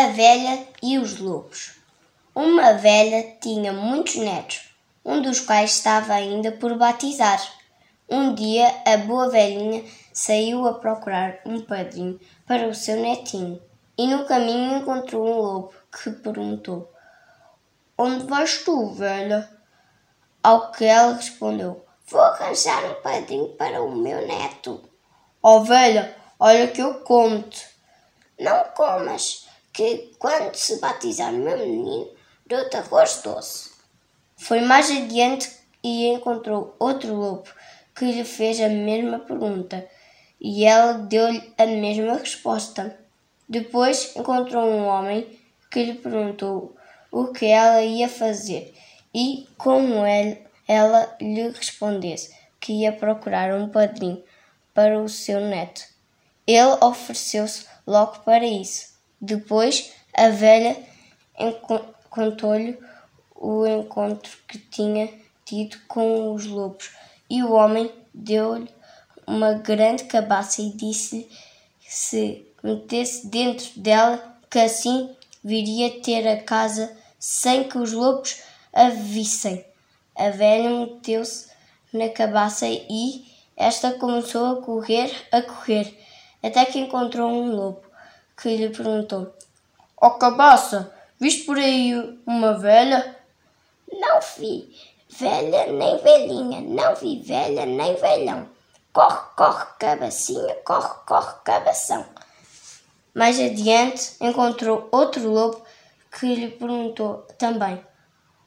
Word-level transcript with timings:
A 0.00 0.06
velha 0.06 0.66
e 0.82 0.96
os 0.96 1.18
lobos. 1.18 1.72
Uma 2.34 2.72
velha 2.72 3.36
tinha 3.38 3.70
muitos 3.70 4.16
netos, 4.16 4.74
um 5.04 5.20
dos 5.20 5.40
quais 5.40 5.72
estava 5.72 6.14
ainda 6.14 6.50
por 6.52 6.74
batizar. 6.78 7.38
Um 8.08 8.34
dia 8.34 8.74
a 8.86 8.96
boa 8.96 9.28
velhinha 9.28 9.84
saiu 10.10 10.66
a 10.66 10.72
procurar 10.72 11.40
um 11.44 11.60
padrinho 11.60 12.18
para 12.46 12.66
o 12.66 12.74
seu 12.74 12.96
netinho 12.96 13.60
e 13.98 14.06
no 14.06 14.24
caminho 14.24 14.78
encontrou 14.78 15.22
um 15.22 15.38
lobo 15.38 15.74
que 15.92 16.10
perguntou: 16.10 16.90
Onde 17.98 18.24
vais 18.24 18.64
tu, 18.64 18.94
velha? 18.94 19.50
Ao 20.42 20.72
que 20.72 20.86
ela 20.86 21.12
respondeu: 21.12 21.84
Vou 22.06 22.22
arranjar 22.22 22.86
um 22.86 23.02
padrinho 23.02 23.48
para 23.50 23.82
o 23.82 23.94
meu 23.94 24.26
neto. 24.26 24.80
Oh, 25.42 25.62
velha, 25.62 26.16
olha 26.38 26.68
que 26.68 26.80
eu 26.80 27.00
como-te. 27.00 27.68
Não 28.38 28.64
comas, 28.74 29.49
que 29.72 30.12
quando 30.18 30.54
se 30.54 30.80
batizar 30.80 31.32
meu 31.32 31.58
menino, 31.58 32.08
dou-te 32.46 32.76
arroz 32.76 33.20
doce. 33.22 33.70
Foi 34.36 34.60
mais 34.60 34.90
adiante 34.90 35.50
e 35.82 36.06
encontrou 36.08 36.74
outro 36.78 37.14
lobo 37.14 37.48
que 37.94 38.04
lhe 38.06 38.24
fez 38.24 38.60
a 38.60 38.68
mesma 38.68 39.18
pergunta 39.18 39.86
e 40.40 40.64
ela 40.64 40.94
deu-lhe 40.94 41.52
a 41.58 41.66
mesma 41.66 42.14
resposta. 42.14 42.98
Depois 43.48 44.14
encontrou 44.16 44.64
um 44.64 44.86
homem 44.86 45.38
que 45.70 45.84
lhe 45.84 45.94
perguntou 45.94 46.74
o 47.10 47.28
que 47.28 47.46
ela 47.46 47.82
ia 47.82 48.08
fazer 48.08 48.74
e, 49.14 49.46
como 49.58 50.06
ele, 50.06 50.38
ela 50.66 51.16
lhe 51.20 51.48
respondesse 51.50 52.34
que 52.58 52.72
ia 52.72 52.92
procurar 52.92 53.54
um 53.54 53.68
padrinho 53.68 54.22
para 54.72 55.00
o 55.00 55.08
seu 55.08 55.40
neto. 55.40 55.82
Ele 56.46 56.76
ofereceu-se 56.80 57.66
logo 57.86 58.20
para 58.20 58.44
isso. 58.44 58.90
Depois 59.20 59.92
a 60.14 60.30
velha 60.30 60.76
contou-lhe 62.08 62.78
o 63.34 63.66
encontro 63.66 64.32
que 64.48 64.58
tinha 64.58 65.12
tido 65.44 65.76
com 65.86 66.32
os 66.32 66.46
lobos 66.46 66.90
e 67.28 67.42
o 67.42 67.52
homem 67.52 67.92
deu-lhe 68.14 68.68
uma 69.26 69.52
grande 69.52 70.04
cabaça 70.04 70.62
e 70.62 70.72
disse-lhe 70.72 71.28
se 71.80 72.46
metesse 72.62 73.26
dentro 73.26 73.68
dela 73.76 74.38
que 74.48 74.58
assim 74.58 75.14
viria 75.44 76.00
ter 76.00 76.26
a 76.26 76.42
casa 76.42 76.96
sem 77.18 77.68
que 77.68 77.76
os 77.76 77.92
lobos 77.92 78.42
a 78.72 78.88
vissem. 78.88 79.64
A 80.16 80.30
velha 80.30 80.70
meteu-se 80.70 81.48
na 81.92 82.08
cabaça 82.08 82.66
e 82.66 83.26
esta 83.54 83.92
começou 83.92 84.46
a 84.46 84.62
correr, 84.62 85.12
a 85.30 85.42
correr, 85.42 85.94
até 86.42 86.64
que 86.64 86.78
encontrou 86.78 87.30
um 87.30 87.54
lobo 87.54 87.89
que 88.40 88.56
lhe 88.56 88.70
perguntou: 88.70 89.34
Ó 90.00 90.06
oh, 90.06 90.10
cabaça, 90.12 90.92
viste 91.20 91.44
por 91.44 91.58
aí 91.58 91.94
uma 92.26 92.54
velha? 92.54 93.16
Não 93.92 94.20
vi 94.38 94.74
velha 95.10 95.72
nem 95.72 95.98
velhinha, 95.98 96.60
não 96.60 96.94
vi 96.94 97.20
velha 97.20 97.66
nem 97.66 97.94
velhão. 97.96 98.48
Corre, 98.92 99.18
corre, 99.36 99.66
cabacinha, 99.78 100.54
corre, 100.64 100.88
corre, 101.06 101.34
cabação. 101.44 102.04
Mais 103.14 103.38
adiante 103.38 104.16
encontrou 104.20 104.88
outro 104.90 105.28
lobo 105.28 105.62
que 106.18 106.34
lhe 106.34 106.48
perguntou 106.48 107.26
também: 107.38 107.84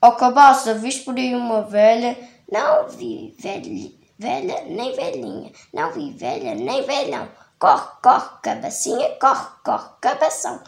Ó 0.00 0.08
oh, 0.08 0.12
cabaça, 0.12 0.74
viste 0.74 1.04
por 1.04 1.16
aí 1.16 1.34
uma 1.34 1.62
velha? 1.62 2.16
Não 2.50 2.88
vi 2.88 3.34
velha, 3.38 3.90
velha 4.18 4.64
nem 4.64 4.94
velhinha, 4.94 5.52
não 5.72 5.92
vi 5.92 6.12
velha 6.12 6.54
nem 6.54 6.82
velhão. 6.82 7.28
Corre, 7.58 7.86
corre, 8.02 8.28
cabacinha, 8.42 9.10
corre, 9.20 9.46
corre, 9.64 9.88
cabação. 10.00 10.60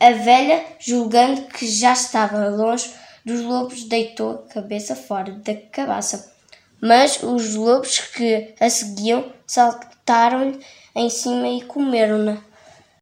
A 0.00 0.10
velha, 0.10 0.64
julgando 0.78 1.42
que 1.42 1.66
já 1.66 1.92
estava 1.92 2.48
longe 2.48 2.92
dos 3.24 3.40
lobos, 3.40 3.84
deitou 3.84 4.32
a 4.32 4.52
cabeça 4.52 4.94
fora 4.96 5.32
da 5.32 5.54
cabaça. 5.54 6.32
Mas 6.80 7.22
os 7.22 7.54
lobos 7.54 7.98
que 8.00 8.54
a 8.60 8.68
seguiam 8.68 9.32
saltaram-lhe 9.46 10.60
em 10.94 11.08
cima 11.08 11.48
e 11.48 11.62
comeram-na. 11.62 12.38